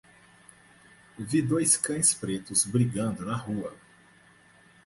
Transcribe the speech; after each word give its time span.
Vi 1.19 1.43
dois 1.43 1.77
cães 1.77 2.11
pretos 2.15 2.65
brigando 2.65 3.23
na 3.23 3.35
rua 3.35 3.75